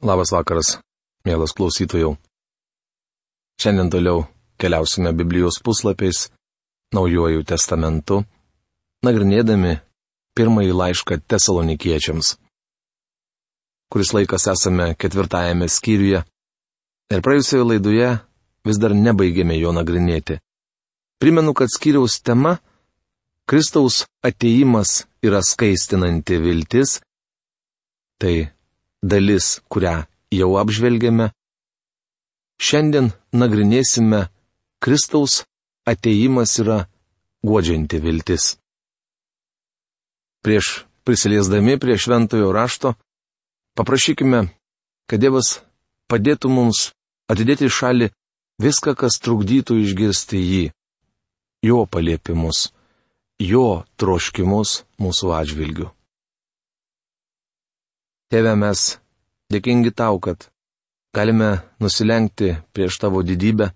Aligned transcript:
Labas 0.00 0.30
vakaras, 0.32 0.78
mielas 1.28 1.52
klausytojų. 1.52 2.14
Šiandien 3.60 3.90
toliau 3.92 4.22
keliausime 4.56 5.10
Biblijos 5.12 5.58
puslapiais, 5.60 6.30
Naujuoju 6.96 7.44
testamentu, 7.44 8.22
nagrinėdami 9.04 9.74
pirmąjį 10.34 10.72
laišką 10.74 11.18
tesalonikiečiams. 11.28 12.32
Kuris 13.92 14.10
laikas 14.16 14.48
esame 14.50 14.86
ketvirtajame 14.96 15.68
skyriuje 15.68 16.22
ir 17.12 17.22
praėjusioje 17.26 17.66
laidoje 17.68 18.08
vis 18.66 18.80
dar 18.80 18.96
nebaigėme 18.96 19.58
jo 19.60 19.74
nagrinėti. 19.76 20.38
Primenu, 21.20 21.52
kad 21.52 21.68
skyriaus 21.68 22.22
tema- 22.24 22.56
Kristaus 23.50 24.06
ateimas 24.24 25.04
yra 25.22 25.44
skaistinanti 25.44 26.40
viltis. 26.40 27.02
Tai 28.18 28.48
dalis, 29.02 29.60
kurią 29.68 30.04
jau 30.34 30.50
apžvelgėme, 30.60 31.30
šiandien 32.60 33.10
nagrinėsime 33.32 34.28
Kristaus 34.80 35.44
ateimas 35.88 36.58
yra 36.62 36.84
godžianti 37.44 38.00
viltis. 38.00 38.56
Prieš 40.44 40.84
prisiliesdami 41.04 41.76
prie 41.80 41.96
šventojo 41.98 42.52
rašto, 42.52 42.94
paprašykime, 43.76 44.46
kad 45.08 45.20
Dievas 45.20 45.60
padėtų 46.08 46.48
mums 46.52 46.90
atidėti 47.30 47.68
į 47.68 47.74
šalį 47.76 48.10
viską, 48.60 48.94
kas 48.96 49.20
trukdytų 49.24 49.80
išgirsti 49.84 50.40
jį, 50.40 50.64
jo 51.64 51.84
paliepimus, 51.86 52.70
jo 53.40 53.84
troškimus 54.00 54.82
mūsų 55.00 55.32
atžvilgiu. 55.40 55.90
Tėve 58.30 58.52
mes 58.54 58.80
dėkingi 59.50 59.90
tau, 59.90 60.20
kad 60.22 60.44
galime 61.16 61.48
nusilenkti 61.82 62.52
prieš 62.70 63.00
tavo 63.02 63.24
didybę 63.26 63.72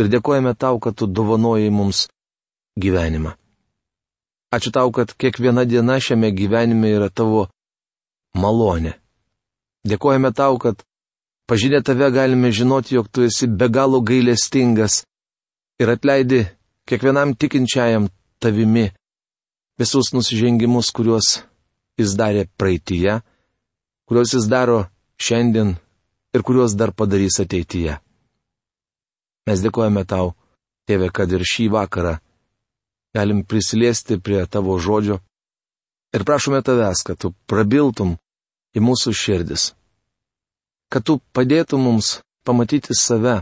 ir 0.00 0.06
dėkojame 0.08 0.54
tau, 0.56 0.78
kad 0.80 0.96
tu 0.96 1.04
dovanojai 1.06 1.68
mums 1.68 2.06
gyvenimą. 2.80 3.34
Ačiū 4.56 4.72
tau, 4.72 4.88
kad 4.96 5.12
kiekviena 5.12 5.66
diena 5.68 5.98
šiame 6.00 6.30
gyvenime 6.32 6.94
yra 6.96 7.10
tavo 7.12 7.50
malonė. 8.36 8.94
Dėkojame 9.84 10.30
tau, 10.32 10.56
kad 10.56 10.80
pažinę 11.48 11.82
tave 11.84 12.08
galime 12.12 12.52
žinoti, 12.56 12.94
jog 12.96 13.10
tu 13.12 13.26
esi 13.26 13.48
be 13.48 13.68
galo 13.68 14.00
gailestingas 14.00 15.02
ir 15.76 15.92
atleidi 15.92 16.46
kiekvienam 16.88 17.36
tikinčiajam 17.36 18.08
tavimi 18.40 18.86
visus 19.76 20.12
nusižengimus, 20.16 20.88
kuriuos 20.96 21.42
jis 22.00 22.16
darė 22.16 22.46
praeitįje 22.56 23.20
kuriuos 24.12 24.32
jis 24.34 24.44
daro 24.44 24.78
šiandien 25.16 25.70
ir 26.36 26.42
kuriuos 26.44 26.72
dar 26.76 26.90
padarys 26.92 27.38
ateityje. 27.40 27.94
Mes 29.48 29.62
dėkojame 29.64 30.02
tau, 30.04 30.34
tėve, 30.84 31.08
kad 31.08 31.32
ir 31.32 31.40
šį 31.40 31.70
vakarą 31.72 32.18
galim 33.16 33.40
prisiliesti 33.48 34.18
prie 34.20 34.42
tavo 34.44 34.76
žodžio 34.76 35.16
ir 36.12 36.26
prašome 36.28 36.60
tavęs, 36.60 37.00
kad 37.08 37.22
tu 37.24 37.32
prabiltum 37.48 38.18
į 38.76 38.84
mūsų 38.84 39.14
širdis, 39.16 39.70
kad 40.92 41.08
tu 41.08 41.16
padėtum 41.32 41.80
mums 41.88 42.18
pamatyti 42.44 42.92
save, 42.92 43.38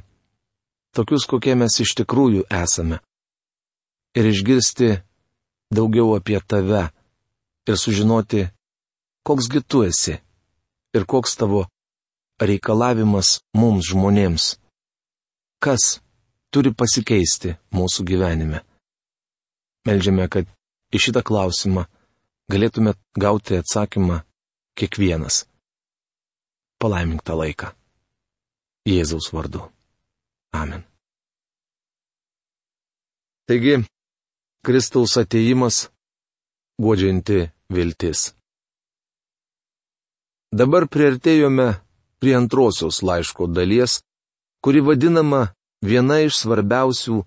tokius, 0.95 1.27
kokie 1.27 1.59
mes 1.59 1.83
iš 1.83 1.99
tikrųjų 1.99 2.47
esame, 2.47 3.03
ir 4.15 4.33
išgirsti 4.37 4.95
daugiau 5.75 6.15
apie 6.15 6.39
tave 6.47 6.87
ir 7.67 7.75
sužinoti, 7.75 8.47
koksgi 9.27 9.67
tu 9.67 9.83
esi 9.91 10.21
ir 10.95 11.07
koks 11.07 11.37
tavo 11.41 11.65
reikalavimas 12.41 13.41
mums 13.55 13.91
žmonėms. 13.93 14.57
Kas 15.61 16.01
turi 16.53 16.73
pasikeisti 16.73 17.55
mūsų 17.77 18.07
gyvenime? 18.09 18.63
Meldžiame, 19.87 20.27
kad 20.33 20.49
į 20.95 21.01
šitą 21.05 21.23
klausimą 21.27 21.87
galėtume 22.51 22.95
gauti 23.19 23.59
atsakymą 23.61 24.23
kiekvienas. 24.79 25.45
Palaimink 26.81 27.23
tą 27.25 27.37
laiką. 27.37 27.75
Jėzaus 28.89 29.29
vardu. 29.37 29.67
Amen. 30.57 30.83
Taigi, 33.47 33.77
Kristaus 34.65 35.17
ateimas- 35.21 35.91
godžianti 36.85 37.51
viltis. 37.69 38.40
Dabar 40.51 40.89
priartėjome 40.91 41.69
prie 42.19 42.35
antrosios 42.35 43.03
laiško 43.07 43.47
dalies, 43.47 44.01
kuri 44.63 44.83
vadinama 44.83 45.45
viena 45.87 46.19
iš 46.27 46.43
svarbiausių 46.43 47.21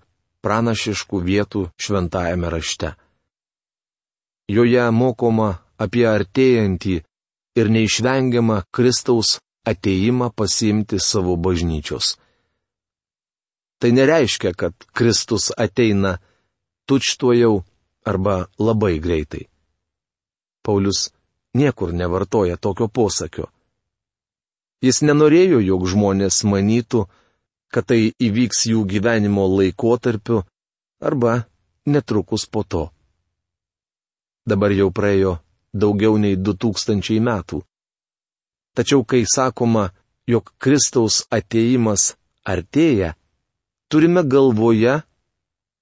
pranašiškų 0.44 1.22
vietų 1.30 1.62
šventajame 1.80 2.52
rašte. 2.52 2.92
Joje 4.52 4.90
mokoma 4.92 5.50
apie 5.80 6.04
artėjantį 6.10 6.98
ir 7.56 7.72
neišvengiamą 7.72 8.60
Kristaus 8.76 9.38
ateimą 9.64 10.30
pasiimti 10.36 11.00
savo 11.00 11.38
bažnyčios. 11.40 12.18
Tai 13.80 13.92
nereiškia, 13.92 14.52
kad 14.52 14.76
Kristus 14.92 15.52
ateina 15.56 16.18
tučtuojau 16.88 17.64
arba 18.04 18.36
labai 18.60 19.00
greitai. 19.00 19.48
Paulius 20.64 21.12
niekur 21.54 21.94
nevartoja 21.94 22.58
tokio 22.58 22.88
posakio. 22.88 23.50
Jis 24.84 25.02
nenorėjo, 25.08 25.62
jog 25.64 25.86
žmonės 25.88 26.44
manytų, 26.44 27.06
kad 27.74 27.88
tai 27.90 28.12
įvyks 28.20 28.66
jų 28.70 28.84
gyvenimo 28.90 29.46
laikotarpiu 29.48 30.44
arba 31.02 31.46
netrukus 31.86 32.46
po 32.46 32.64
to. 32.64 32.84
Dabar 34.46 34.76
jau 34.76 34.90
praėjo 34.92 35.38
daugiau 35.74 36.18
nei 36.20 36.36
2000 36.36 37.20
metų. 37.24 37.64
Tačiau 38.76 39.06
kai 39.06 39.24
sakoma, 39.30 39.92
jog 40.28 40.52
Kristaus 40.58 41.24
ateimas 41.32 42.16
artėja, 42.44 43.14
turime 43.88 44.24
galvoje, 44.28 45.02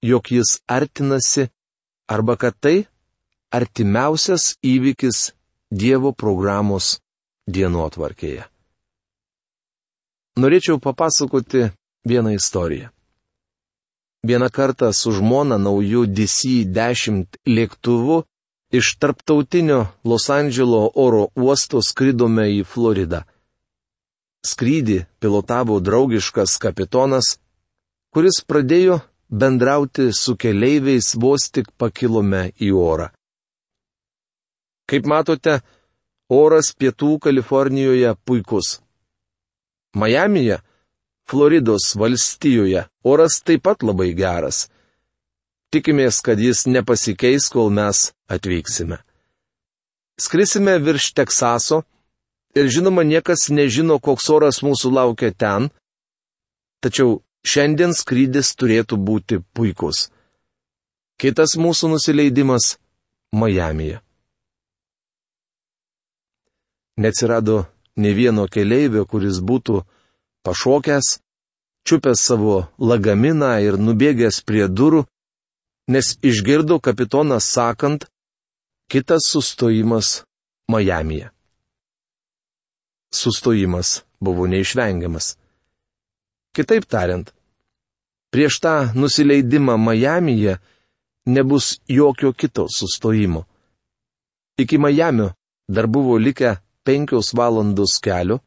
jog 0.02 0.30
jis 0.30 0.60
artinasi 0.68 1.48
arba 2.06 2.36
kad 2.36 2.54
tai 2.60 2.76
artimiausias 3.50 4.56
įvykis 4.62 5.32
Dievo 5.72 6.10
programos 6.12 6.98
dienotvarkėje. 7.48 8.42
Norėčiau 10.36 10.76
papasakoti 10.76 11.70
vieną 12.04 12.34
istoriją. 12.36 12.90
Vieną 14.28 14.50
kartą 14.52 14.90
su 14.92 15.14
žmona 15.16 15.56
naujų 15.56 16.02
DC-10 16.18 17.38
lėktuvu 17.48 18.18
iš 18.76 18.90
tarptautinio 19.00 19.86
Los 20.04 20.28
Andželo 20.28 20.82
oro 21.06 21.30
uosto 21.40 21.80
skridome 21.80 22.50
į 22.58 22.60
Floridą. 22.68 23.22
Skrydį 24.44 24.98
pilotavo 25.24 25.80
draugiškas 25.80 26.58
kapitonas, 26.60 27.38
kuris 28.12 28.44
pradėjo 28.44 29.00
bendrauti 29.32 30.12
su 30.12 30.36
keleiviais 30.36 31.14
vos 31.16 31.48
tik 31.48 31.72
pakilome 31.80 32.50
į 32.60 32.72
orą. 32.76 33.08
Kaip 34.92 35.06
matote, 35.08 35.62
oras 36.28 36.74
pietų 36.76 37.14
Kalifornijoje 37.24 38.10
puikus. 38.28 38.74
Majamije, 39.96 40.58
Floridos 41.24 41.94
valstijoje, 41.96 42.84
oras 43.04 43.38
taip 43.40 43.62
pat 43.64 43.80
labai 43.88 44.10
geras. 44.12 44.66
Tikimės, 45.72 46.20
kad 46.20 46.36
jis 46.36 46.66
nepasikeis, 46.68 47.48
kol 47.48 47.72
mes 47.72 48.10
atvyksime. 48.28 49.00
Skrisime 50.20 50.76
virš 50.84 51.14
Teksaso 51.16 51.80
ir 52.52 52.68
žinoma 52.68 53.00
niekas 53.08 53.48
nežino, 53.48 53.96
koks 53.96 54.28
oras 54.28 54.60
mūsų 54.60 54.92
laukia 54.92 55.32
ten, 55.32 55.70
tačiau 56.84 57.22
šiandien 57.48 57.96
skrydis 57.96 58.52
turėtų 58.60 59.00
būti 59.00 59.40
puikus. 59.56 60.10
Kitas 61.16 61.56
mūsų 61.56 61.94
nusileidimas- 61.96 62.76
Majamije. 63.40 64.02
Neatsirado 66.96 67.64
ne 67.96 68.12
vieno 68.12 68.46
keleivio, 68.48 69.04
kuris 69.06 69.40
būtų 69.40 69.82
pašokęs, 70.44 71.18
čiupęs 71.86 72.20
savo 72.20 72.56
lagaminą 72.78 73.52
ir 73.64 73.78
nubėgęs 73.80 74.42
prie 74.46 74.68
durų, 74.68 75.04
nes 75.88 76.16
išgirdo 76.22 76.78
kapitonas 76.80 77.48
sakant, 77.48 78.06
kitas 78.88 79.28
sustojimas 79.32 80.22
Majamije. 80.70 81.30
Sustojimas 83.12 84.02
buvo 84.20 84.46
neišvengiamas. 84.46 85.36
Kitaip 86.56 86.84
tariant, 86.86 87.32
prieš 88.32 88.60
tą 88.60 88.74
nusileidimą 88.94 89.76
Majamije 89.76 90.58
nebus 91.26 91.80
jokio 91.88 92.32
kito 92.32 92.66
sustojimo. 92.68 93.44
Iki 94.56 94.78
Majamio 94.78 95.32
dar 95.68 95.86
buvo 95.86 96.16
likę 96.16 96.56
penkios 96.86 97.32
valandos 97.38 97.98
kelio 98.04 98.40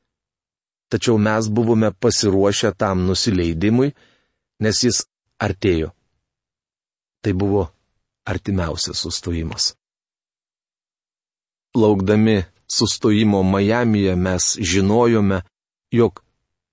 tačiau 0.89 1.17
mes 1.17 1.49
buvome 1.49 1.89
pasiruošę 1.91 2.71
tam 2.77 2.97
nusileidimui, 3.07 3.93
nes 4.63 4.77
jis 4.85 4.97
artėjo. 5.45 5.89
Tai 7.23 7.33
buvo 7.33 7.63
artimiausias 8.31 9.01
sustojimas. 9.03 9.73
Laukdami 11.75 12.37
sustojimo 12.77 13.43
Majamyje 13.43 14.15
mes 14.15 14.43
žinojome, 14.71 15.41
jog 15.91 16.23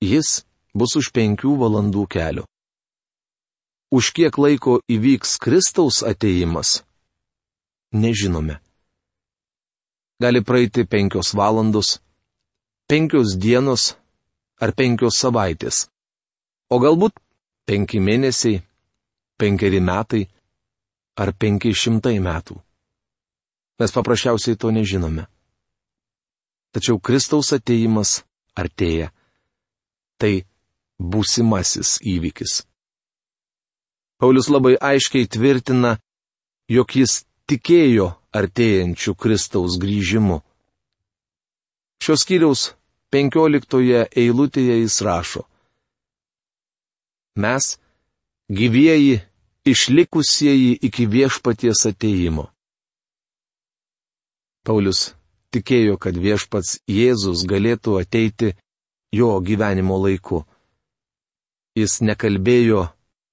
jis 0.01 0.45
bus 0.75 0.97
už 1.01 1.11
penkių 1.17 1.57
valandų 1.63 2.07
kelio. 2.15 2.45
Už 3.93 4.13
kiek 4.17 4.39
laiko 4.39 4.79
įvyks 4.89 5.37
Kristaus 5.43 6.01
ateimas? 6.07 6.81
Nežinome. 7.93 8.63
Gali 10.23 10.41
praeiti 10.47 10.85
penkios 10.87 11.33
valandos, 11.35 11.99
penkios 12.87 13.35
dienos 13.43 13.97
ar 14.63 14.71
penkios 14.79 15.19
savaitės. 15.19 15.89
O 16.71 16.79
galbūt 16.79 17.17
penki 17.67 17.99
mėnesiai, 17.99 18.61
penkeri 19.35 19.81
metai 19.83 20.23
ar 21.19 21.35
penki 21.35 21.75
šimtai 21.75 22.21
metų. 22.23 22.55
Mes 23.83 23.91
paprasčiausiai 23.91 24.55
to 24.55 24.71
nežinome. 24.71 25.27
Tačiau 26.73 27.03
Kristaus 27.03 27.51
ateimas 27.53 28.23
artėja. 28.55 29.11
Tai 30.23 30.47
būsimasis 31.03 31.99
įvykis. 32.07 32.63
Paulius 34.23 34.47
labai 34.55 34.77
aiškiai 34.79 35.27
tvirtina, 35.27 35.97
jog 36.71 36.95
jis 36.95 37.25
tikėjo 37.51 38.13
artėjančių 38.33 39.15
Kristaus 39.15 39.79
grįžimu. 39.83 40.41
Šios 42.03 42.25
kiriaus 42.29 42.63
penkioliktoje 43.13 44.07
eilutėje 44.23 44.79
jis 44.81 44.97
rašo. 45.07 45.45
Mes, 47.37 47.77
gyvieji, 48.49 49.21
išlikusieji 49.65 50.73
iki 50.89 51.07
viešpaties 51.07 51.87
ateimo. 51.93 52.49
Paulius 54.67 55.13
tikėjo, 55.53 55.99
kad 55.99 56.17
viešpats 56.17 56.81
Jėzus 56.89 57.45
galėtų 57.49 57.99
ateiti 58.01 58.53
jo 59.13 59.31
gyvenimo 59.45 59.99
laiku. 60.01 60.43
Jis 61.77 62.01
nekalbėjo 62.05 62.85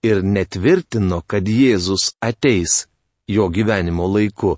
ir 0.04 0.24
netvirtino, 0.24 1.22
kad 1.28 1.48
Jėzus 1.48 2.14
ateis 2.24 2.86
jo 3.28 3.50
gyvenimo 3.52 4.08
laiku, 4.08 4.58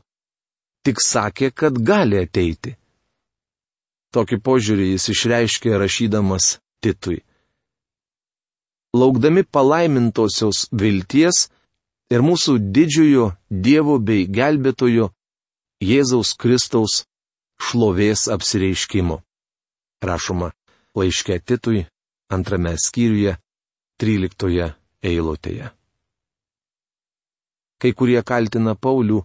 tik 0.85 1.01
sakė, 1.01 1.51
kad 1.51 1.77
gali 1.77 2.19
ateiti. 2.21 2.75
Tokį 4.11 4.41
požiūrį 4.43 4.87
jis 4.91 5.07
išreiškė 5.13 5.77
rašydamas 5.79 6.57
Titui. 6.83 7.21
Laukdami 8.97 9.45
palaimintosios 9.47 10.65
vilties 10.75 11.45
ir 12.11 12.25
mūsų 12.25 12.57
didžiojo 12.75 13.29
Dievo 13.47 13.99
bei 14.03 14.25
gelbėtojo 14.27 15.11
Jėzaus 15.81 16.33
Kristaus 16.35 17.05
šlovės 17.61 18.27
apsireiškimo. 18.33 19.21
Rašoma 20.03 20.51
laiškė 20.97 21.39
Titui 21.45 21.85
antrame 22.33 22.75
skyriuje, 22.75 23.37
tryliktoje 24.01 24.73
eilutėje. 25.05 25.71
Kai 27.81 27.91
kurie 27.97 28.19
kaltina 28.21 28.75
Paulių, 28.75 29.23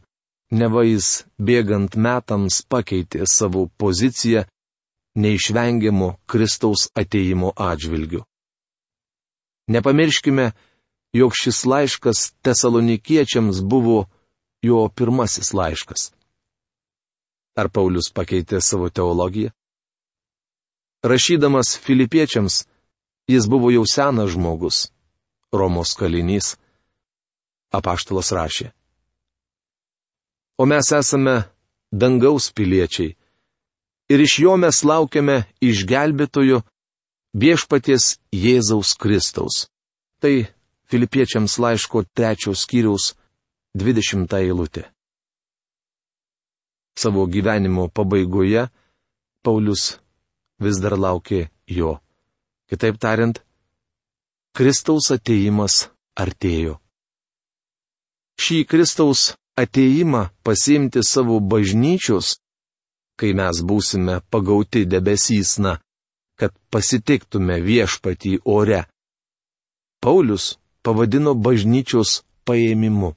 neva 0.51 0.85
jis 0.87 1.27
bėgant 1.39 1.97
metams 1.97 2.63
pakeitė 2.69 3.27
savo 3.27 3.67
poziciją 3.79 4.45
neišvengiamo 5.17 6.17
Kristaus 6.27 6.89
ateimo 6.95 7.53
atžvilgiu. 7.57 8.25
Nepamirškime, 9.69 10.53
jog 11.13 11.33
šis 11.35 11.65
laiškas 11.65 12.33
tesalonikiečiams 12.43 13.63
buvo 13.63 14.07
jo 14.63 14.89
pirmasis 14.89 15.53
laiškas. 15.53 16.13
Ar 17.57 17.71
Paulius 17.73 18.13
pakeitė 18.13 18.61
savo 18.61 18.91
teologiją? 18.91 19.51
Rašydamas 21.03 21.79
filipiečiams, 21.79 22.67
jis 23.31 23.47
buvo 23.49 23.71
jau 23.71 23.85
senas 23.89 24.31
žmogus, 24.35 24.91
Romos 25.53 25.95
kalinys. 25.97 26.57
Apaštalas 27.73 28.33
rašė. 28.33 28.71
O 30.59 30.65
mes 30.67 30.93
esame 30.93 31.37
dangaus 31.93 32.51
piliečiai 32.57 33.17
ir 34.13 34.21
iš 34.27 34.39
jo 34.45 34.57
mes 34.63 34.83
laukiame 34.91 35.37
išgelbėtojo 35.69 36.63
viešpaties 37.43 38.17
Jėzaus 38.33 38.95
Kristaus. 39.01 39.67
Tai 40.21 40.47
Filipiečiams 40.87 41.59
laiško 41.59 42.05
trečios 42.17 42.63
skyriaus 42.65 43.15
20 43.77 44.33
eilutė. 44.39 44.87
Savo 46.97 47.27
gyvenimo 47.29 47.91
pabaigoje 47.93 48.69
Paulius 49.45 49.99
vis 50.63 50.79
dar 50.81 50.97
laukė 50.97 51.51
jo. 51.69 51.99
Kitaip 52.71 52.97
tariant, 52.99 53.43
Kristaus 54.57 55.11
ateimas 55.13 55.91
artėjo. 56.17 56.79
Šį 58.41 58.65
Kristaus 58.71 59.35
ateimą 59.57 60.29
pasiimti 60.45 61.01
savo 61.03 61.41
bažnyčios 61.41 62.37
kai 63.17 63.33
mes 63.37 63.63
būsime 63.65 64.21
pagauti 64.31 64.85
debesysna, 64.93 65.79
kad 66.37 66.53
pasitiktume 66.71 67.59
viešpatį 67.65 68.39
ore. 68.45 68.85
Paulius 70.05 70.57
pavadino 70.85 71.33
bažnyčios 71.35 72.21
paėmimu. 72.47 73.15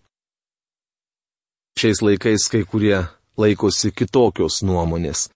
Šiais 1.80 2.01
laikais 2.03 2.47
kai 2.51 2.63
kurie 2.63 3.03
laikosi 3.39 3.91
kitokios 3.91 4.63
nuomonės. 4.63 5.27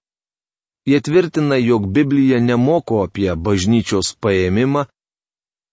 Jie 0.88 1.00
tvirtina, 1.00 1.56
jog 1.60 1.86
Biblija 1.96 2.40
nemoko 2.44 3.04
apie 3.06 3.30
bažnyčios 3.36 4.16
paėmimą 4.20 4.88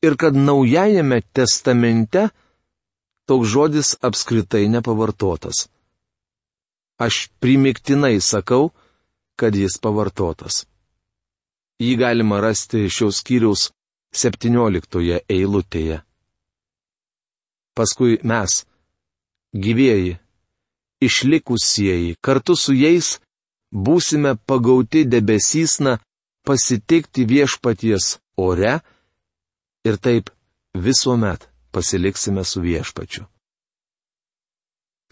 ir 0.07 0.15
kad 0.19 0.37
Naujajame 0.39 1.23
testamente 1.35 2.29
toks 3.31 3.47
žodis 3.47 3.95
apskritai 4.03 4.67
nepavartotas. 4.69 5.69
Aš 6.99 7.29
primiktinai 7.39 8.19
sakau, 8.21 8.73
kad 9.39 9.55
jis 9.55 9.79
pavartotas. 9.79 10.65
Jį 11.81 11.93
galima 12.03 12.41
rasti 12.43 12.89
šios 12.91 13.21
skyriaus 13.23 13.69
17 14.23 15.21
eilutėje. 15.37 16.01
Paskui 17.79 18.19
mes, 18.27 18.57
gyvieji, 19.55 20.19
išlikusieji, 21.07 22.17
kartu 22.21 22.59
su 22.59 22.75
jais 22.75 23.13
būsime 23.71 24.35
pagauti 24.51 25.05
debesysna 25.07 26.01
pasitikti 26.43 27.29
viešpaties 27.31 28.17
ore 28.49 28.75
ir 29.87 30.03
taip 30.03 30.35
visuomet 30.75 31.50
pasiliksime 31.73 32.45
su 32.45 32.61
viešpačiu. 32.61 33.25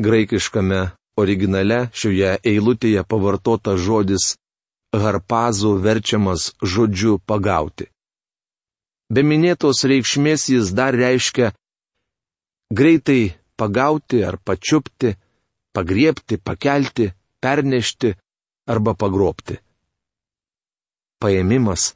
Graikiškame 0.03 0.81
Originale 1.19 1.79
šioje 1.99 2.37
eilutėje 2.47 3.03
pavartota 3.03 3.75
žodis 3.77 4.37
harpazų 4.95 5.73
verčiamas 5.83 6.53
žodžiu 6.63 7.19
pagauti. 7.19 7.89
Be 9.11 9.25
minėtos 9.27 9.83
reikšmės 9.89 10.49
jis 10.53 10.71
dar 10.79 10.95
reiškia 10.95 11.51
greitai 12.71 13.35
pagauti 13.59 14.23
ar 14.23 14.39
pačiupti, 14.39 15.17
pagriepti, 15.75 16.39
pakelti, 16.39 17.11
pernešti 17.43 18.15
arba 18.69 18.95
pagrobti. 18.95 19.59
Paėmimas 21.19 21.95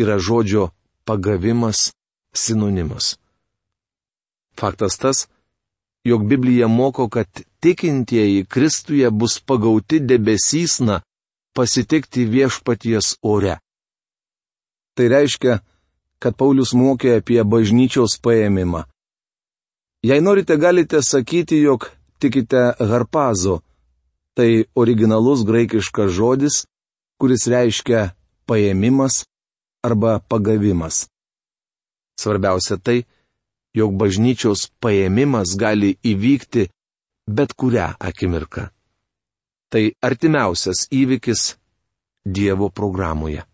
yra 0.00 0.16
žodžio 0.16 0.70
pagavimas 1.04 1.90
sinonimas. 2.32 3.18
Faktas 4.58 4.98
tas, 4.98 5.28
jog 6.04 6.26
Biblija 6.26 6.68
moko, 6.68 7.08
kad 7.08 7.28
tikintieji 7.60 8.44
Kristuje 8.44 9.10
bus 9.10 9.40
pagauti 9.40 10.00
debesysna 10.00 11.00
pasitikti 11.54 12.24
viešpaties 12.24 13.16
ore. 13.22 13.58
Tai 14.94 15.08
reiškia, 15.08 15.58
kad 16.18 16.36
Paulius 16.36 16.74
mokė 16.74 17.18
apie 17.20 17.42
bažnyčios 17.44 18.18
paėmimą. 18.22 18.82
Jei 20.02 20.22
norite, 20.22 20.56
galite 20.58 21.02
sakyti, 21.02 21.60
jog 21.62 21.90
tikite 22.18 22.72
harpazo. 22.78 23.60
Tai 24.34 24.50
originalus 24.78 25.42
graikiškas 25.46 26.10
žodis, 26.14 26.64
kuris 27.18 27.46
reiškia 27.50 28.12
paėmimas 28.46 29.24
arba 29.82 30.18
pagavimas. 30.30 31.06
Svarbiausia 32.18 32.78
tai, 32.78 33.02
jog 33.78 33.94
bažnyčios 34.00 34.68
paėmimas 34.82 35.54
gali 35.60 35.94
įvykti 36.12 36.68
bet 37.28 37.54
kurią 37.54 37.92
akimirką. 38.10 38.68
Tai 39.72 39.84
artimiausias 40.02 40.88
įvykis 40.90 41.54
Dievo 42.28 42.68
programoje. 42.68 43.44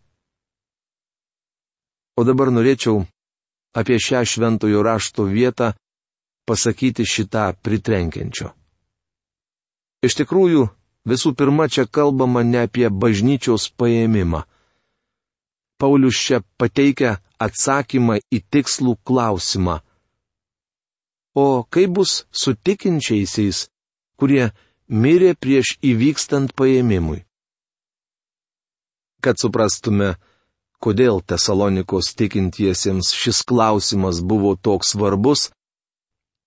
O 2.19 2.23
dabar 2.27 2.51
norėčiau 2.55 3.03
apie 3.75 3.99
šią 3.99 4.23
šventojo 4.31 4.83
rašto 4.87 5.27
vietą 5.31 5.73
pasakyti 6.47 7.07
šitą 7.07 7.53
pritrenkiančio. 7.63 8.53
Iš 10.07 10.19
tikrųjų, 10.21 10.69
visų 11.09 11.35
pirma, 11.39 11.67
čia 11.69 11.87
kalbama 11.87 12.43
ne 12.45 12.65
apie 12.67 12.89
bažnyčios 12.91 13.71
paėmimą. 13.79 14.45
Paulius 15.81 16.19
čia 16.27 16.43
pateikia 16.61 17.19
atsakymą 17.41 18.21
į 18.31 18.43
tikslų 18.53 18.99
klausimą. 19.07 19.81
O 21.35 21.65
kaip 21.71 21.91
bus 21.97 22.25
su 22.31 22.55
tikinčiaisiais, 22.55 23.67
kurie 24.19 24.53
mirė 24.89 25.35
prieš 25.35 25.75
įvykstant 25.83 26.55
paėmimui? 26.55 27.25
Kad 29.25 29.41
suprastume, 29.43 30.15
kodėl 30.79 31.23
Tesalonikos 31.27 32.13
tikintiesiems 32.15 33.11
šis 33.17 33.43
klausimas 33.49 34.21
buvo 34.21 34.55
toks 34.55 34.93
svarbus, 34.95 35.49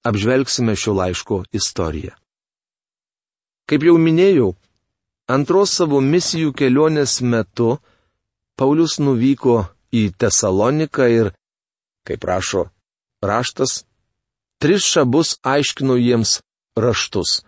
apžvelgsime 0.08 0.76
šio 0.78 0.94
laiško 1.00 1.42
istoriją. 1.60 2.14
Kaip 3.68 3.84
jau 3.84 3.98
minėjau, 4.00 4.54
antros 5.28 5.74
savo 5.76 6.00
misijų 6.00 6.54
kelionės 6.56 7.20
metu 7.20 7.76
Paulius 8.58 8.96
nuvyko 9.04 9.66
į 9.92 10.14
Tesaloniką 10.16 11.10
ir, 11.12 11.34
kaip 12.08 12.24
rašo 12.24 12.70
raštas, 13.20 13.84
tris 14.60 14.86
šabus 14.86 15.38
aiškino 15.44 15.96
jiems 15.96 16.40
raštus. 16.76 17.42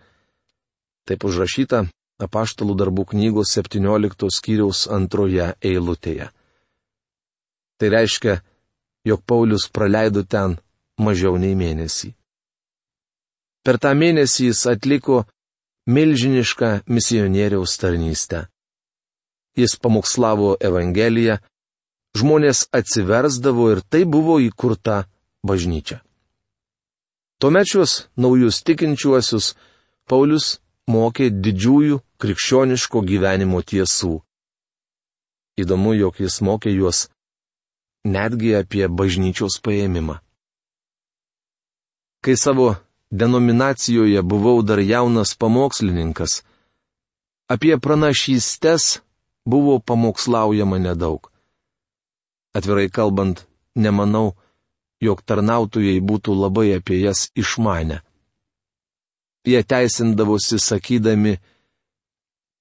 Taip 1.06 1.24
užrašyta 1.26 1.84
apaštalų 2.20 2.76
darbų 2.82 3.06
knygos 3.14 3.54
17 3.56 4.28
skyriaus 4.36 4.86
antroje 4.92 5.52
eilutėje. 5.64 6.28
Tai 7.80 7.88
reiškia, 7.96 8.40
jog 9.08 9.22
Paulius 9.24 9.70
praleido 9.72 10.22
ten 10.22 10.58
mažiau 11.00 11.38
nei 11.40 11.56
mėnesį. 11.56 12.12
Per 13.64 13.78
tą 13.80 13.94
mėnesį 13.96 14.50
jis 14.50 14.60
atliko 14.68 15.22
milžinišką 15.88 16.70
misionieriaus 16.92 17.76
tarnystę. 17.80 18.46
Jis 19.56 19.74
pamokslavo 19.80 20.54
Evangeliją, 20.60 21.40
žmonės 22.16 22.68
atsiversdavo 22.72 23.70
ir 23.72 23.82
tai 23.88 24.04
buvo 24.04 24.38
įkurta 24.44 25.02
bažnyčia. 25.42 26.00
Tuomet 27.40 27.66
šios 27.72 27.92
naujus 28.20 28.60
tikinčiuosius 28.68 29.54
Paulius 30.08 30.58
mokė 30.92 31.30
didžiųjų 31.44 32.00
krikščioniško 32.20 33.00
gyvenimo 33.08 33.62
tiesų. 33.64 34.18
Įdomu, 35.60 35.94
jog 35.96 36.20
jis 36.20 36.40
mokė 36.44 36.72
juos 36.74 37.06
netgi 38.04 38.52
apie 38.58 38.84
bažnyčios 38.88 39.56
paėmimą. 39.64 40.18
Kai 42.20 42.36
savo 42.36 42.74
denominacijoje 43.10 44.22
buvau 44.22 44.60
dar 44.62 44.80
jaunas 44.80 45.34
pamokslininkas. 45.34 46.42
Apie 47.48 47.76
pranašystes 47.80 49.00
buvo 49.48 49.78
pamokslaujama 49.80 50.78
nedaug. 50.78 51.32
Atvirai 52.54 52.88
kalbant, 52.90 53.46
nemanau, 53.74 54.36
jog 55.00 55.22
tarnautojai 55.24 56.00
būtų 56.00 56.34
labai 56.36 56.68
apie 56.76 57.00
jas 57.00 57.28
išmane. 57.34 58.00
Jie 59.48 59.62
teisindavosi 59.64 60.58
sakydami, 60.60 61.38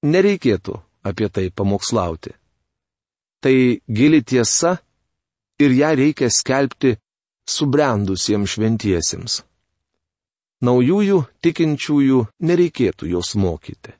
nereikėtų 0.08 0.78
apie 1.04 1.28
tai 1.30 1.50
pamokslauti. 1.52 2.32
Tai 3.44 3.56
gili 3.88 4.24
tiesa 4.24 4.78
ir 5.60 5.76
ją 5.76 5.92
reikia 6.00 6.32
skelbti 6.32 6.96
subrendusiems 7.50 8.56
šventiesiems 8.56 9.42
naujųjų 10.66 11.20
tikinčiųjų 11.44 12.20
nereikėtų 12.44 13.10
jos 13.14 13.36
mokyti. 13.40 13.94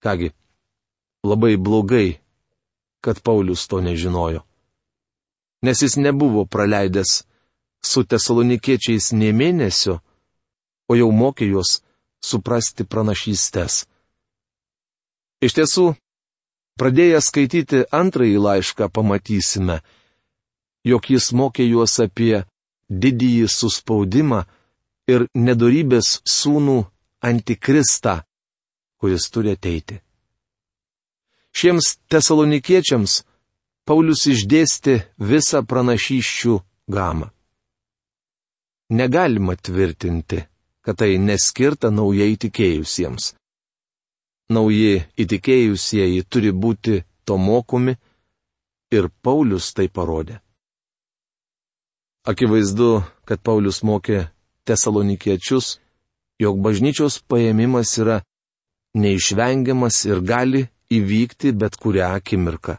Kągi, 0.00 0.30
labai 1.26 1.56
blogai, 1.58 2.20
kad 3.04 3.20
Paulius 3.22 3.66
to 3.68 3.80
nežinojo. 3.84 4.44
Nes 5.62 5.82
jis 5.82 5.96
nebuvo 6.00 6.44
praleidęs 6.44 7.24
su 7.84 8.04
tesalonikiečiais 8.04 9.12
nie 9.12 9.32
mėnesio, 9.32 10.00
o 10.90 10.96
jau 10.96 11.10
mokė 11.12 11.50
juos 11.52 11.80
suprasti 12.24 12.84
pranašystes. 12.84 13.84
Iš 15.40 15.56
tiesų, 15.56 15.86
pradėję 16.80 17.20
skaityti 17.24 17.84
antrąjį 18.00 18.38
laišką 18.46 18.88
pamatysime, 18.92 19.80
jog 20.84 21.10
jis 21.12 21.32
mokė 21.32 21.68
juos 21.68 21.96
apie 22.04 22.44
didįjį 22.90 23.48
suspaudimą, 23.48 24.44
ir 25.10 25.26
nedorybės 25.34 26.20
sūnų 26.28 26.78
antikristą, 27.26 28.20
kuris 29.00 29.28
turi 29.32 29.54
ateiti. 29.56 29.98
Šiems 31.56 31.96
tesalonikiečiams 32.12 33.22
Paulius 33.90 34.20
išdėsti 34.30 34.92
visą 35.18 35.64
pranašyščių 35.66 36.52
gamą. 36.94 37.26
Negalima 38.94 39.56
tvirtinti, 39.58 40.44
kad 40.86 41.00
tai 41.00 41.16
neskirta 41.18 41.88
naujai 41.90 42.36
tikėjusiems. 42.44 43.24
Nauji 44.54 44.92
įtikėjusieji 45.24 46.22
turi 46.30 46.52
būti 46.54 47.00
to 47.26 47.34
mokomi 47.34 47.96
ir 48.94 49.08
Paulius 49.26 49.72
tai 49.74 49.88
parodė. 49.90 50.36
Akivaizdu, 52.30 53.02
kad 53.26 53.42
Paulius 53.42 53.80
mokė 53.82 54.20
tesalonikiečius, 54.70 55.80
jog 56.38 56.62
bažnyčios 56.62 57.18
paėmimas 57.26 57.96
yra 57.98 58.20
neišvengiamas 58.94 59.98
ir 60.06 60.22
gali 60.22 60.62
įvykti 60.94 61.50
bet 61.58 61.74
kurią 61.74 62.12
akimirką. 62.20 62.78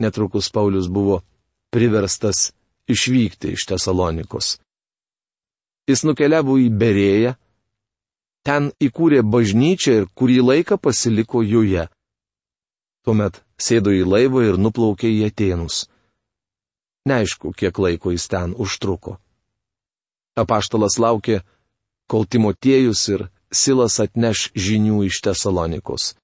Netrukus 0.00 0.50
Paulius 0.50 0.88
buvo 0.88 1.20
priverstas 1.70 2.52
išvykti 2.88 3.54
iš 3.54 3.66
Tesalonikos. 3.70 4.58
Jis 5.88 6.04
nukeliavo 6.08 6.56
į 6.58 6.70
Berėją, 6.80 7.34
ten 8.44 8.70
įkūrė 8.80 9.22
bažnyčią 9.22 9.96
ir 10.00 10.06
kurį 10.16 10.38
laiką 10.50 10.78
pasiliko 10.80 11.42
joje. 11.44 11.88
Tuomet 13.04 13.42
sėdo 13.60 13.92
į 13.92 14.04
laivą 14.08 14.44
ir 14.48 14.60
nuplaukė 14.60 15.10
į 15.12 15.26
Atenus. 15.28 15.84
Neaišku, 17.04 17.52
kiek 17.52 17.78
laiko 17.78 18.14
jis 18.14 18.28
ten 18.32 18.54
užtruko. 18.56 19.18
Apaštalas 20.40 20.96
laukė, 20.98 21.42
kol 22.08 22.24
Timotiejus 22.24 23.02
ir 23.12 23.28
Silas 23.52 24.00
atneš 24.02 24.48
žinių 24.56 25.04
iš 25.06 25.20
Tesalonikos. 25.22 26.14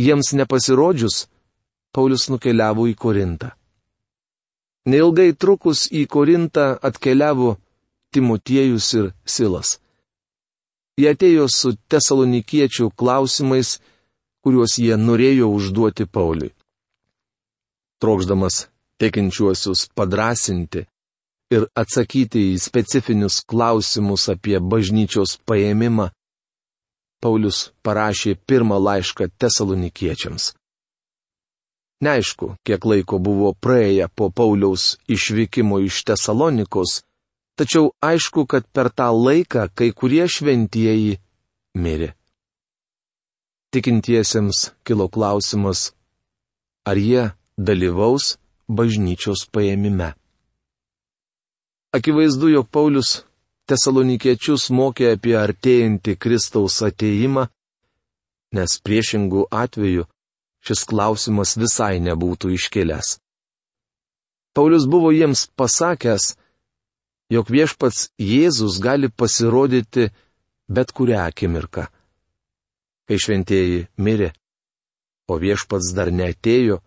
Jiems 0.00 0.32
nepasirodžius, 0.34 1.28
Paulius 1.96 2.26
nukeliavo 2.28 2.84
į 2.90 2.94
Korintą. 3.00 3.54
Neilgai 4.86 5.32
trukus 5.32 5.86
į 5.88 6.04
Korintą 6.12 6.66
atkeliavo 6.88 7.56
Timotiejus 8.12 8.88
ir 8.98 9.08
Silas. 9.24 9.78
Jie 11.00 11.08
atėjo 11.12 11.48
su 11.52 11.72
tesalonikiečių 11.92 12.90
klausimais, 12.96 13.78
kuriuos 14.44 14.76
jie 14.80 14.96
norėjo 14.96 15.48
užduoti 15.56 16.06
Pauliui. 16.06 16.52
Trokšdamas 18.00 18.66
tikinčiuosius 19.00 19.88
padrasinti, 19.96 20.86
ir 21.52 21.66
atsakyti 21.78 22.42
į 22.52 22.60
specifinius 22.62 23.40
klausimus 23.46 24.26
apie 24.32 24.58
bažnyčios 24.60 25.36
paėmimą, 25.46 26.10
Paulius 27.22 27.70
parašė 27.86 28.36
pirmą 28.46 28.78
laišką 28.82 29.30
tesalonikiečiams. 29.40 30.52
Neaišku, 32.04 32.56
kiek 32.66 32.84
laiko 32.84 33.18
buvo 33.18 33.54
praėję 33.56 34.08
po 34.12 34.28
Pauliaus 34.28 34.98
išvykimo 35.08 35.80
iš 35.80 36.02
Tesalonikos, 36.04 37.00
tačiau 37.56 37.94
aišku, 38.04 38.44
kad 38.44 38.68
per 38.68 38.90
tą 38.92 39.08
laiką 39.16 39.68
kai 39.72 39.92
kurie 39.96 40.26
šventieji 40.28 41.16
mirė. 41.72 42.12
Tikintiesiems 43.72 44.72
kilo 44.84 45.08
klausimas, 45.08 45.92
ar 46.84 47.00
jie 47.00 47.32
dalyvaus 47.56 48.36
bažnyčios 48.68 49.48
paėmime. 49.52 50.12
Akivaizdu, 51.96 52.50
jog 52.52 52.68
Paulius 52.68 53.22
tesalonikiečius 53.70 54.68
mokė 54.68 55.14
apie 55.16 55.32
artėjantį 55.40 56.16
Kristaus 56.20 56.76
ateimą, 56.84 57.46
nes 58.52 58.76
priešingų 58.84 59.48
atveju 59.50 60.04
šis 60.66 60.82
klausimas 60.88 61.54
visai 61.60 62.00
nebūtų 62.02 62.50
iškilęs. 62.56 63.16
Paulius 64.56 64.86
buvo 64.88 65.12
jiems 65.12 65.46
pasakęs, 65.58 66.34
jog 67.30 67.50
viešpats 67.52 68.08
Jėzus 68.18 68.78
gali 68.82 69.10
pasirodyti 69.12 70.08
bet 70.68 70.92
kurią 70.96 71.20
akimirką. 71.28 71.86
Kai 73.06 73.18
šventieji 73.22 73.86
mirė, 74.02 74.32
o 75.30 75.38
viešpats 75.38 75.92
dar 75.94 76.10
neatėjo, 76.10 76.80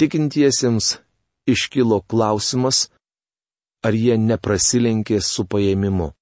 tikintiesiems 0.00 0.94
iškilo 1.50 2.00
klausimas, 2.08 2.86
ar 3.84 3.96
jie 3.96 4.16
neprasilenkė 4.20 5.20
su 5.24 5.44
paėmimu. 5.44 6.12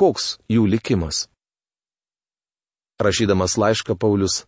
Koks 0.00 0.38
jų 0.50 0.66
likimas? 0.72 1.28
Rašydamas 2.98 3.58
laišką 3.58 3.94
Paulius 3.98 4.42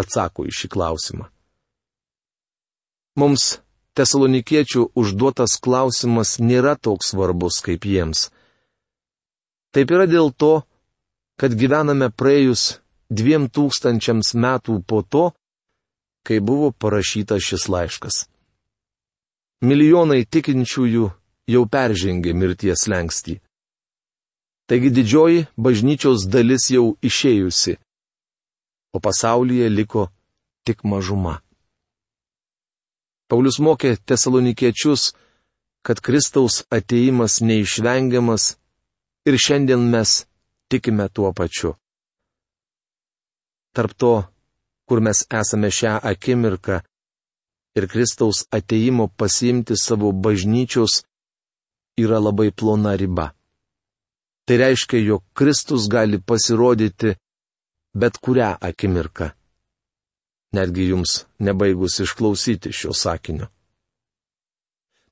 atsako 0.00 0.46
į 0.48 0.54
šį 0.58 0.70
klausimą. 0.74 1.28
Mums 3.20 3.58
tesalonikiečių 3.98 4.86
užduotas 5.00 5.58
klausimas 5.62 6.38
nėra 6.40 6.76
toks 6.78 7.12
svarbus 7.12 7.60
kaip 7.64 7.84
jiems. 7.84 8.28
Taip 9.74 9.90
yra 9.94 10.06
dėl 10.10 10.32
to, 10.32 10.62
kad 11.40 11.54
gyvename 11.58 12.10
praėjus 12.10 12.80
dviem 13.10 13.48
tūkstančiams 13.50 14.34
metų 14.34 14.80
po 14.86 15.02
to, 15.02 15.24
kai 16.26 16.40
buvo 16.40 16.70
parašytas 16.72 17.42
šis 17.42 17.68
laiškas. 17.72 18.16
Milijonai 19.60 20.24
tikinčiųjų 20.24 21.06
jau 21.52 21.62
peržengė 21.68 22.32
mirties 22.36 22.86
lengstį. 22.88 23.40
Taigi 24.70 24.90
didžioji 24.94 25.46
bažnyčios 25.58 26.28
dalis 26.30 26.68
jau 26.70 26.94
išėjusi, 27.02 27.74
o 28.92 29.00
pasaulyje 29.00 29.68
liko 29.68 30.08
tik 30.64 30.84
mažuma. 30.84 31.40
Paulius 33.28 33.60
mokė 33.62 33.94
tesalonikiečius, 34.08 35.12
kad 35.86 36.02
Kristaus 36.02 36.64
ateimas 36.70 37.38
neišvengiamas 37.40 38.56
ir 39.28 39.38
šiandien 39.44 39.82
mes 39.92 40.24
tikime 40.68 41.06
tuo 41.14 41.30
pačiu. 41.32 41.76
Tarp 43.74 43.94
to, 43.94 44.14
kur 44.86 44.98
mes 45.06 45.22
esame 45.40 45.70
šią 45.70 45.94
akimirką, 46.10 46.80
ir 47.76 47.88
Kristaus 47.88 48.44
ateimo 48.50 49.08
pasiimti 49.08 49.74
savo 49.76 50.12
bažnyčios 50.12 51.02
yra 52.02 52.18
labai 52.18 52.50
plona 52.50 52.96
riba. 52.96 53.30
Tai 54.44 54.56
reiškia, 54.56 54.98
jog 54.98 55.22
Kristus 55.38 55.88
gali 55.88 56.18
pasirodyti 56.18 57.14
bet 57.94 58.18
kurią 58.18 58.56
akimirką. 58.60 59.30
Netgi 60.52 60.88
jums 60.90 61.24
nebaigus 61.38 62.00
išklausyti 62.04 62.72
šio 62.72 62.92
sakinio. 62.92 63.46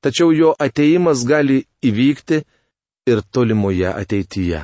Tačiau 0.00 0.32
jo 0.32 0.50
ateimas 0.58 1.24
gali 1.26 1.64
įvykti 1.82 2.42
ir 3.10 3.22
tolimoje 3.32 3.90
ateityje. 4.02 4.60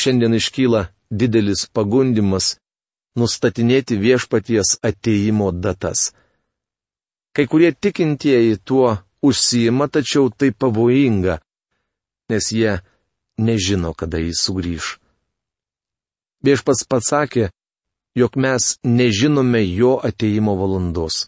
Šiandien 0.00 0.34
iškyla 0.40 0.86
didelis 1.10 1.66
pagundimas 1.72 2.56
nustatinėti 3.16 3.98
viešpaties 4.00 4.78
ateimo 4.88 5.50
datas. 5.52 6.12
Kai 7.32 7.46
kurie 7.48 7.72
tikintieji 7.72 8.56
tuo 8.64 8.96
užsijima, 9.22 9.88
tačiau 9.88 10.28
tai 10.30 10.50
pavojinga, 10.52 11.38
nes 12.28 12.52
jie 12.52 12.80
nežino, 13.38 13.92
kada 13.96 14.20
jis 14.20 14.40
sugrįž. 14.44 15.01
Viešpats 16.42 16.86
pasakė, 16.90 17.50
jog 18.18 18.36
mes 18.36 18.76
nežinome 18.84 19.62
jo 19.64 19.98
ateimo 20.02 20.56
valandos. 20.58 21.26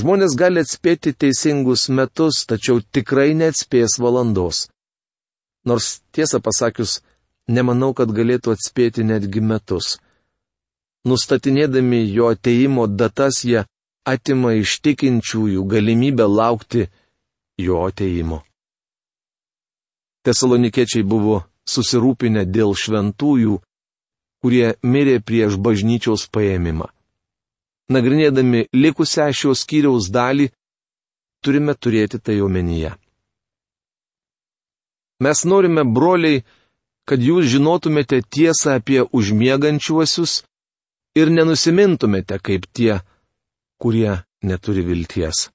Žmonės 0.00 0.34
gali 0.34 0.64
atspėti 0.64 1.12
teisingus 1.14 1.88
metus, 1.88 2.42
tačiau 2.48 2.80
tikrai 2.82 3.34
neatspės 3.38 4.00
valandos. 4.02 4.66
Nors 5.64 6.00
tiesą 6.12 6.40
pasakius, 6.42 6.98
nemanau, 7.46 7.92
kad 7.94 8.10
galėtų 8.10 8.56
atspėti 8.56 9.06
netgi 9.06 9.44
metus 9.44 9.98
nustatinėdami 11.04 12.00
jo 12.16 12.30
ateimo 12.32 12.86
datas 12.86 13.44
jie 13.44 13.64
atima 14.08 14.54
iš 14.56 14.78
tikinčiųjų 14.84 15.64
galimybę 15.68 16.26
laukti 16.28 16.88
jo 17.60 17.84
ateimo. 17.88 18.42
Tesalonikiečiai 20.24 21.04
buvo 21.04 21.42
susirūpinę 21.68 22.46
dėl 22.48 22.72
šventųjų, 22.76 23.58
kurie 24.44 24.74
mirė 24.84 25.22
prieš 25.24 25.54
bažnyčiaus 25.56 26.26
paėmimą. 26.28 26.90
Nagrinėdami 27.88 28.66
likusią 28.76 29.30
šios 29.32 29.62
skyriaus 29.64 30.10
dalį, 30.12 30.50
turime 31.40 31.72
turėti 31.72 32.20
tai 32.20 32.42
omenyje. 32.44 32.90
Mes 35.24 35.44
norime, 35.48 35.86
broliai, 35.96 36.42
kad 37.08 37.24
jūs 37.24 37.48
žinotumėte 37.54 38.20
tiesą 38.36 38.76
apie 38.76 39.00
užmiegančiuosius 39.16 40.42
ir 41.16 41.32
nenusimintumėte 41.32 42.36
kaip 42.44 42.68
tie, 42.76 43.00
kurie 43.80 44.20
neturi 44.44 44.84
vilties. 44.84 45.48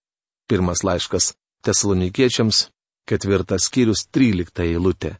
Pirmas 0.49 0.81
laiškas 0.81 1.35
Tesalonikiečiams, 1.61 2.69
ketvirtas 3.05 3.69
skyrius, 3.69 4.07
trylikta 4.09 4.65
eilutė. 4.65 5.17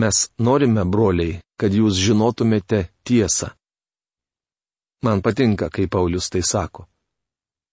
Mes 0.00 0.28
norime, 0.40 0.86
broliai, 0.88 1.42
kad 1.62 1.70
jūs 1.70 1.94
žinotumėte 2.02 2.88
tiesą. 3.06 3.52
Man 5.06 5.20
patinka, 5.22 5.68
kai 5.70 5.86
Paulius 5.86 6.26
tai 6.34 6.42
sako. 6.42 6.88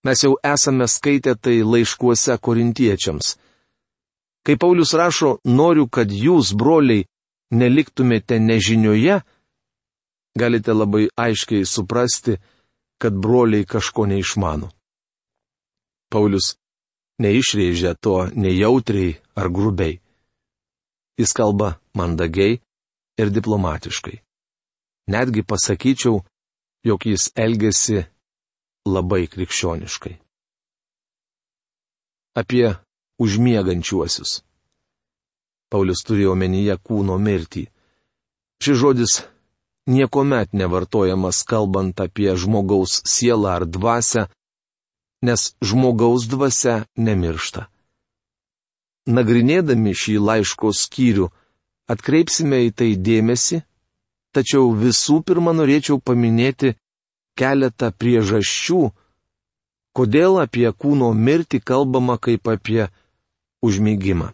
Mes 0.06 0.22
jau 0.22 0.36
esame 0.46 0.86
skaitę 0.86 1.34
tai 1.34 1.56
laiškuose 1.66 2.36
korintiečiams. 2.38 3.34
Kai 4.46 4.54
Paulius 4.62 4.94
rašo, 4.94 5.32
noriu, 5.44 5.88
kad 5.90 6.14
jūs, 6.14 6.54
broliai, 6.54 7.08
neliktumėte 7.50 8.38
nežinioje, 8.38 9.18
galite 10.38 10.72
labai 10.72 11.08
aiškiai 11.26 11.66
suprasti, 11.66 12.38
kad 13.02 13.18
broliai 13.18 13.66
kažko 13.66 14.06
neišmano. 14.06 14.70
Paulius 16.14 16.54
neišrėžia 17.18 17.96
to 17.98 18.16
nejautriai 18.38 19.18
ar 19.34 19.50
grubiai. 19.50 19.98
Jis 21.18 21.34
kalba 21.36 21.74
mandagiai 21.98 22.60
ir 23.18 23.30
diplomatiškai. 23.30 24.20
Netgi 25.10 25.42
pasakyčiau, 25.42 26.20
jog 26.84 27.06
jis 27.06 27.30
elgesi 27.36 28.04
labai 28.86 29.26
krikščioniškai. 29.32 30.14
Apie 32.40 32.76
užmiegančiuosius. 33.20 34.40
Paulius 35.70 36.02
turėjo 36.06 36.34
omenyje 36.34 36.76
kūno 36.86 37.18
mirtį. 37.18 37.66
Šis 38.62 38.78
žodis 38.80 39.12
niekuomet 39.90 40.52
nevartojamas 40.52 41.42
kalbant 41.50 42.00
apie 42.00 42.32
žmogaus 42.36 43.00
sielą 43.06 43.50
ar 43.56 43.66
dvasę, 43.66 44.26
nes 45.26 45.52
žmogaus 45.62 46.26
dvasia 46.32 46.86
nemiršta. 46.96 47.68
Nagrinėdami 49.10 49.92
šį 49.96 50.16
laiško 50.20 50.72
skyrių, 50.76 51.30
atkreipsime 51.90 52.62
į 52.68 52.70
tai 52.78 52.90
dėmesį, 53.08 53.60
tačiau 54.34 54.70
visų 54.78 55.20
pirma 55.26 55.54
norėčiau 55.56 55.98
paminėti 55.98 56.74
keletą 57.38 57.90
priežasčių, 58.00 58.80
kodėl 59.96 60.38
apie 60.42 60.68
kūno 60.70 61.10
mirtį 61.14 61.62
kalbama 61.66 62.18
kaip 62.22 62.48
apie 62.52 62.86
užmygimą. 63.66 64.30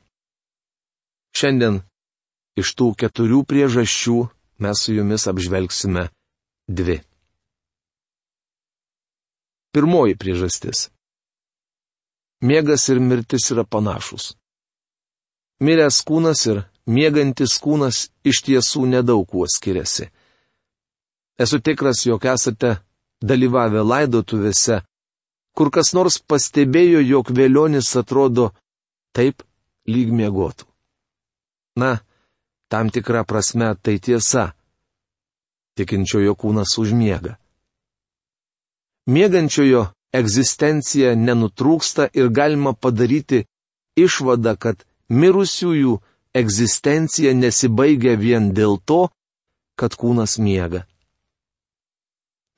Šiandien 1.36 1.82
iš 2.60 2.72
tų 2.76 2.92
keturių 3.00 3.42
priežasčių 3.48 4.16
mes 4.64 4.82
su 4.84 4.96
jumis 4.96 5.26
apžvelgsime 5.28 6.08
dvi. 6.68 7.00
Pirmoji 9.76 10.16
priežastis. 10.16 10.88
Miegas 12.40 12.88
ir 12.88 13.00
mirtis 13.00 13.50
yra 13.52 13.64
panašus. 13.64 14.34
Miręs 15.60 16.00
kūnas 16.08 16.40
ir 16.48 16.62
miegantis 16.86 17.58
kūnas 17.62 18.08
iš 18.24 18.42
tiesų 18.46 18.86
nedaug 18.94 19.26
kuo 19.28 19.46
skiriasi. 19.50 20.10
Esu 21.38 21.60
tikras, 21.60 22.06
jog 22.06 22.24
esate 22.24 22.78
dalyvavę 23.20 23.82
laidotuvėse, 23.84 24.80
kur 25.56 25.70
kas 25.70 25.92
nors 25.96 26.18
pastebėjo, 26.18 27.02
jog 27.04 27.30
vėlionis 27.32 27.92
atrodo 28.00 28.50
taip, 29.16 29.42
lyg 29.86 30.12
miegotų. 30.12 30.64
Na, 31.76 31.98
Tam 32.68 32.90
tikra 32.90 33.24
prasme 33.24 33.74
tai 33.82 33.98
tiesa. 34.02 34.52
Tikinčiojo 35.78 36.34
kūnas 36.34 36.72
užmiega. 36.82 37.36
Miegančiojo 39.06 39.84
egzistencija 40.20 41.12
nenutrūksta 41.14 42.08
ir 42.18 42.32
galima 42.34 42.72
padaryti 42.74 43.44
išvadą, 43.94 44.56
kad 44.58 44.82
mirusiųjų 45.08 45.92
egzistencija 46.36 47.32
nesibaigia 47.34 48.16
vien 48.20 48.50
dėl 48.56 48.76
to, 48.84 49.06
kad 49.78 49.96
kūnas 49.96 50.36
miega. 50.42 50.84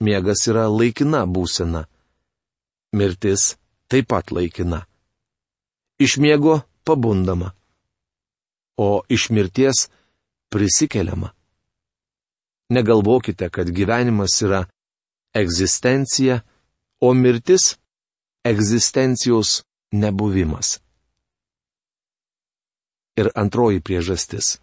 Miegas 0.02 0.46
yra 0.50 0.66
laikina 0.70 1.24
būsena. 1.26 1.84
Mirtis 2.94 3.54
taip 3.90 4.08
pat 4.10 4.30
laikina. 4.34 4.84
Iš 5.98 6.18
miego 6.22 6.60
pabundama. 6.86 7.52
O 8.78 9.02
iš 9.10 9.30
mirties 9.34 9.88
prisikeliama. 10.54 11.32
Negalvokite, 12.70 13.48
kad 13.50 13.70
gyvenimas 13.74 14.38
yra- 14.46 14.66
egzistencija, 15.42 16.40
o 17.00 17.14
mirtis- 17.14 17.76
egzistencijos 18.52 19.62
nebuvimas. 19.92 20.78
Ir 23.18 23.33
antroji 23.35 23.83
priežastis. 23.83 24.59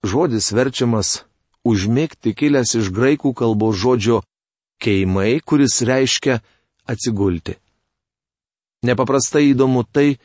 Žodis 0.00 0.46
verčiamas 0.56 1.24
užmėgti 1.68 2.32
kilęs 2.32 2.72
iš 2.80 2.88
graikų 2.96 3.34
kalbos 3.36 3.76
žodžio 3.76 4.22
keimai, 4.80 5.40
kuris 5.44 5.82
reiškia 5.84 6.40
atsigulti. 6.88 7.58
Nepaprastai 8.88 9.50
įdomu 9.50 9.84
tai, 9.84 10.16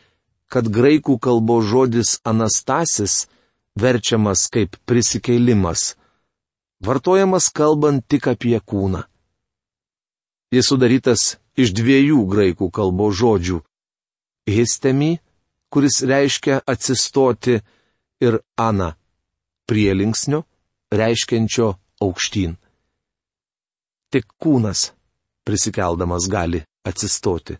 kad 0.48 0.70
graikų 0.72 1.18
kalbos 1.20 1.68
žodis 1.68 2.20
anastasis 2.24 3.26
verčiamas 3.76 4.48
kaip 4.48 4.80
prisikeilimas, 4.88 5.96
vartojamas 6.80 7.50
kalbant 7.52 8.06
tik 8.08 8.30
apie 8.32 8.56
kūną. 8.60 9.04
Jis 10.56 10.72
sudarytas 10.72 11.36
iš 11.60 11.76
dviejų 11.76 12.24
graikų 12.32 12.72
kalbos 12.72 13.18
žodžių- 13.20 13.60
histemi, 14.56 15.20
kuris 15.70 16.02
reiškia 16.04 16.62
atsistoti, 16.68 17.60
ir 18.22 18.40
ana- 18.58 18.96
prielinksnio, 19.68 20.44
reiškiančio 20.92 21.68
aukštyn. 22.02 22.56
Tik 24.12 24.26
kūnas 24.42 24.92
prisikeldamas 25.46 26.28
gali 26.30 26.64
atsistoti. 26.86 27.58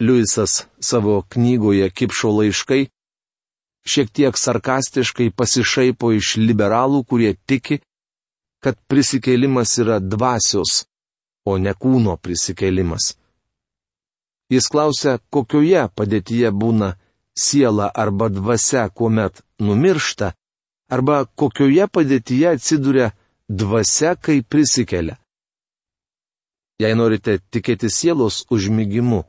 Liujisas 0.00 0.66
savo 0.80 1.22
knygoje 1.22 1.90
Kipšo 1.90 2.30
laiškai 2.38 2.88
šiek 3.86 4.10
tiek 4.10 4.36
sarkastiškai 4.36 5.30
pasišaipo 5.30 6.12
iš 6.12 6.36
liberalų, 6.36 7.04
kurie 7.08 7.34
tiki, 7.46 7.78
kad 8.64 8.76
prisikėlimas 8.88 9.78
yra 9.78 10.00
dvasios, 10.00 10.84
o 11.46 11.58
ne 11.58 11.74
kūno 11.76 12.16
prisikėlimas. 12.16 13.14
Jis 14.54 14.68
klausia, 14.70 15.18
kokioje 15.34 15.82
padėtyje 15.98 16.50
būna 16.54 16.92
siela 17.34 17.88
arba 18.04 18.28
dvasia, 18.30 18.86
kuomet 18.88 19.42
numiršta, 19.58 20.32
arba 20.94 21.24
kokioje 21.26 21.88
padėtyje 21.90 22.52
atsiduria 22.54 23.10
dvasia, 23.48 24.14
kai 24.14 24.42
prisikelia. 24.42 25.18
Jei 26.82 26.94
norite 26.98 27.38
tikėti 27.54 27.90
sielos 27.90 28.42
užmygimu, 28.54 29.22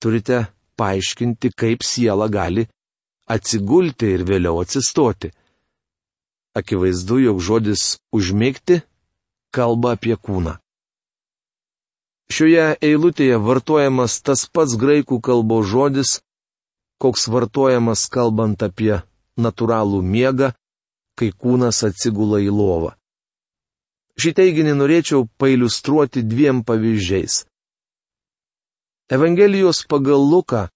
turite 0.00 0.46
paaiškinti, 0.80 1.52
kaip 1.52 1.84
siela 1.84 2.28
gali 2.32 2.66
atsigulti 3.30 4.08
ir 4.16 4.24
vėliau 4.28 4.60
atsistoti. 4.64 5.30
Akivaizdu, 6.56 7.20
jog 7.26 7.40
žodis 7.46 7.84
užmėgti 8.16 8.80
kalba 9.54 9.94
apie 9.96 10.16
kūną. 10.16 10.56
Šioje 12.30 12.76
eilutėje 12.78 13.38
vartojamas 13.42 14.20
tas 14.22 14.44
pats 14.46 14.76
graikų 14.78 15.18
kalbos 15.26 15.66
žodis, 15.66 16.20
koks 17.02 17.26
vartojamas 17.32 18.06
kalbant 18.12 18.62
apie 18.62 19.00
natūralų 19.40 19.98
miegą, 20.06 20.52
kai 21.18 21.32
kūnas 21.34 21.82
atsigula 21.88 22.38
į 22.44 22.52
lovą. 22.54 22.94
Šį 24.20 24.34
teiginį 24.38 24.76
norėčiau 24.78 25.26
pailustruoti 25.40 26.22
dviem 26.22 26.62
pavyzdžiais. 26.68 27.44
Evangelijos 29.10 29.82
pagal 29.90 30.22
Luką 30.22 30.68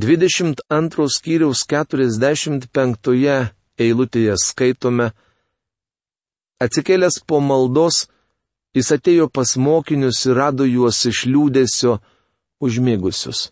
22 0.00 1.08
skyriaus 1.12 1.66
45 1.68 3.52
eilutėje 3.78 4.36
skaitome, 4.40 5.12
Atsikėlęs 6.58 7.20
po 7.22 7.38
maldos, 7.38 8.08
jis 8.78 8.92
atėjo 8.96 9.28
pas 9.34 9.56
mokinius 9.58 10.24
ir 10.28 10.38
rado 10.38 10.66
juos 10.68 11.00
iš 11.10 11.24
liūdėsio 11.28 11.98
užmėgusius. 12.64 13.48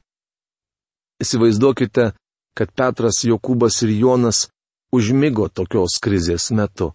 Įsivaizduokite, 1.22 2.12
kad 2.56 2.72
Petras, 2.76 3.24
Jokūbas 3.24 3.82
ir 3.86 3.92
Jonas 3.96 4.46
užmygo 4.92 5.48
tokios 5.48 5.98
krizės 6.02 6.50
metu. 6.52 6.92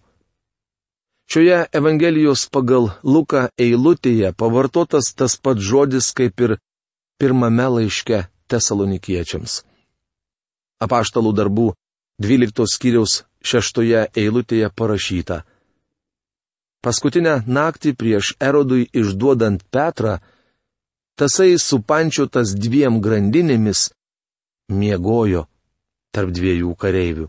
Šioje 1.30 1.66
Evangelijos 1.72 2.48
pagal 2.52 2.90
Luką 3.02 3.46
eilutėje 3.56 4.32
pavartotas 4.36 5.12
tas 5.16 5.36
pats 5.38 5.62
žodis 5.64 6.10
kaip 6.12 6.40
ir 6.44 6.56
pirmame 7.18 7.68
laiške 7.76 8.24
tesalonikiečiams. 8.50 9.62
Apaštalų 10.82 11.32
darbų 11.38 11.68
12 12.20 12.66
skyriaus 12.74 13.22
6 13.42 13.80
eilutėje 14.18 14.68
parašyta. 14.76 15.42
Paskutinę 16.82 17.34
naktį 17.46 17.92
prieš 17.94 18.32
Erodui 18.42 18.88
išduodant 18.90 19.62
Petrą, 19.70 20.16
tasai 21.14 21.54
supančiotas 21.62 22.56
dviem 22.58 22.98
grandinėmis 23.04 23.90
miegojo 24.80 25.44
tarp 26.10 26.32
dviejų 26.34 26.74
kareivių. 26.82 27.28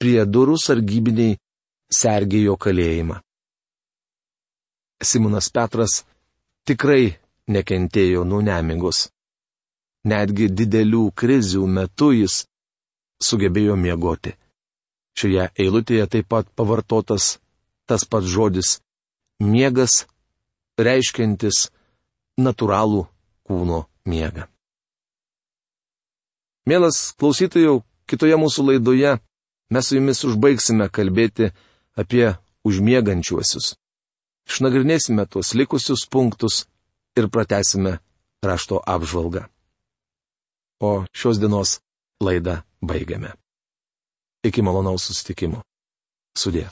Prie 0.00 0.24
durų 0.24 0.56
sargybiniai 0.60 1.36
sergėjo 1.92 2.56
kalėjimą. 2.64 3.20
Simonas 5.04 5.50
Petras 5.52 6.00
tikrai 6.64 7.12
nekentėjo 7.52 8.24
nuo 8.24 8.40
nemigos. 8.40 9.10
Netgi 10.08 10.48
didelių 10.48 11.10
krizių 11.12 11.68
metu 11.76 12.10
jis 12.16 12.40
sugebėjo 13.20 13.76
miegoti. 13.76 14.32
Šioje 15.14 15.50
eilutėje 15.60 16.06
taip 16.16 16.28
pat 16.32 16.48
pavartotas 16.56 17.34
tas 17.86 18.04
pats 18.04 18.26
žodis- 18.26 18.80
miegas, 19.52 20.06
reiškiantis 20.78 21.70
natūralų 22.38 23.06
kūno 23.46 23.84
miegą. 24.06 24.48
Mielas 26.66 27.12
klausytojų, 27.20 27.82
kitoje 28.08 28.36
mūsų 28.40 28.64
laidoje 28.70 29.20
mes 29.70 29.86
su 29.86 29.98
jumis 29.98 30.24
užbaigsime 30.24 30.88
kalbėti 30.88 31.52
apie 31.96 32.36
užmiegančiuosius. 32.64 33.74
Išnagrinėsime 34.48 35.26
tuos 35.28 35.54
likusius 35.54 36.06
punktus 36.08 36.64
ir 37.16 37.28
pratesime 37.28 37.98
rašto 38.44 38.80
apžvalgą. 38.80 39.46
O 40.80 41.04
šios 41.16 41.40
dienos 41.40 41.80
laidą 42.20 42.62
baigiame. 42.80 43.32
Iki 44.44 44.64
malonaus 44.64 45.06
susitikimo. 45.08 45.62
Sudė. 46.36 46.68